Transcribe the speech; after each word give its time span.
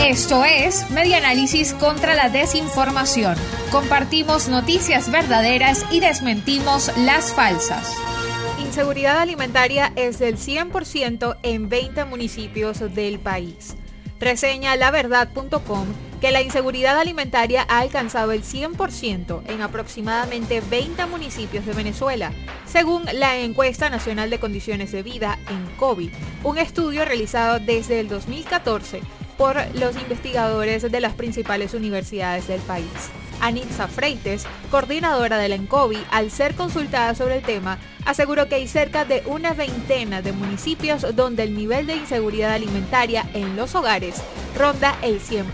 Esto 0.00 0.44
es 0.44 0.90
Media 0.90 1.18
Análisis 1.18 1.74
contra 1.74 2.14
la 2.14 2.28
Desinformación. 2.28 3.36
Compartimos 3.70 4.48
noticias 4.48 5.10
verdaderas 5.10 5.84
y 5.90 6.00
desmentimos 6.00 6.90
las 6.98 7.32
falsas. 7.34 7.94
Inseguridad 8.60 9.18
alimentaria 9.18 9.92
es 9.94 10.18
del 10.18 10.36
100% 10.36 11.36
en 11.42 11.68
20 11.68 12.04
municipios 12.06 12.80
del 12.94 13.18
país. 13.18 13.76
Reseña 14.20 14.74
laverdad.com 14.76 15.86
que 16.20 16.30
la 16.30 16.40
inseguridad 16.40 16.98
alimentaria 16.98 17.66
ha 17.68 17.80
alcanzado 17.80 18.32
el 18.32 18.42
100% 18.42 19.42
en 19.46 19.60
aproximadamente 19.60 20.62
20 20.62 21.04
municipios 21.06 21.66
de 21.66 21.74
Venezuela, 21.74 22.32
según 22.64 23.04
la 23.12 23.36
encuesta 23.36 23.90
nacional 23.90 24.30
de 24.30 24.40
condiciones 24.40 24.92
de 24.92 25.02
vida 25.02 25.38
en 25.50 25.66
COVID, 25.76 26.10
un 26.42 26.56
estudio 26.56 27.04
realizado 27.04 27.58
desde 27.58 28.00
el 28.00 28.08
2014 28.08 29.02
por 29.44 29.58
los 29.74 29.94
investigadores 29.96 30.90
de 30.90 31.00
las 31.02 31.12
principales 31.12 31.74
universidades 31.74 32.48
del 32.48 32.62
país. 32.62 32.86
Anitza 33.42 33.88
Freites, 33.88 34.46
coordinadora 34.70 35.36
de 35.36 35.50
la 35.50 35.56
ENCOVI, 35.56 35.98
al 36.10 36.30
ser 36.30 36.54
consultada 36.54 37.14
sobre 37.14 37.36
el 37.36 37.42
tema, 37.42 37.78
aseguró 38.06 38.48
que 38.48 38.54
hay 38.54 38.66
cerca 38.66 39.04
de 39.04 39.22
una 39.26 39.52
veintena 39.52 40.22
de 40.22 40.32
municipios 40.32 41.14
donde 41.14 41.42
el 41.42 41.54
nivel 41.54 41.86
de 41.86 41.96
inseguridad 41.96 42.54
alimentaria 42.54 43.28
en 43.34 43.54
los 43.54 43.74
hogares 43.74 44.14
ronda 44.56 44.96
el 45.02 45.20
100%. 45.20 45.44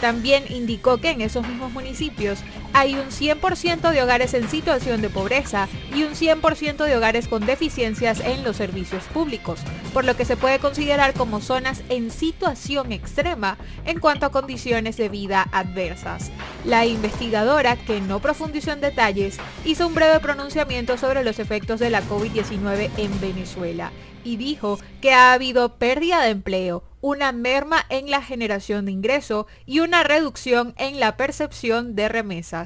También 0.00 0.44
indicó 0.48 0.96
que 0.96 1.10
en 1.10 1.20
esos 1.20 1.46
mismos 1.46 1.72
municipios 1.72 2.38
hay 2.76 2.94
un 2.94 3.06
100% 3.06 3.90
de 3.90 4.02
hogares 4.02 4.34
en 4.34 4.50
situación 4.50 5.00
de 5.00 5.08
pobreza 5.08 5.66
y 5.94 6.02
un 6.02 6.12
100% 6.12 6.84
de 6.84 6.94
hogares 6.94 7.26
con 7.26 7.46
deficiencias 7.46 8.20
en 8.20 8.44
los 8.44 8.56
servicios 8.56 9.04
públicos, 9.04 9.60
por 9.94 10.04
lo 10.04 10.14
que 10.14 10.26
se 10.26 10.36
puede 10.36 10.58
considerar 10.58 11.14
como 11.14 11.40
zonas 11.40 11.82
en 11.88 12.10
situación 12.10 12.92
extrema 12.92 13.56
en 13.86 13.98
cuanto 13.98 14.26
a 14.26 14.30
condiciones 14.30 14.98
de 14.98 15.08
vida 15.08 15.48
adversas. 15.52 16.30
La 16.66 16.84
investigadora, 16.84 17.76
que 17.76 18.02
no 18.02 18.20
profundizó 18.20 18.72
en 18.72 18.82
detalles, 18.82 19.38
hizo 19.64 19.86
un 19.86 19.94
breve 19.94 20.20
pronunciamiento 20.20 20.98
sobre 20.98 21.24
los 21.24 21.38
efectos 21.38 21.80
de 21.80 21.88
la 21.88 22.02
COVID-19 22.02 22.90
en 22.98 23.20
Venezuela 23.22 23.90
y 24.26 24.36
dijo 24.36 24.78
que 25.00 25.12
ha 25.12 25.32
habido 25.32 25.78
pérdida 25.78 26.20
de 26.22 26.30
empleo, 26.30 26.82
una 27.00 27.30
merma 27.30 27.86
en 27.88 28.10
la 28.10 28.20
generación 28.20 28.86
de 28.86 28.92
ingreso 28.92 29.46
y 29.64 29.78
una 29.78 30.02
reducción 30.02 30.74
en 30.78 30.98
la 30.98 31.16
percepción 31.16 31.94
de 31.94 32.08
remesas. 32.08 32.65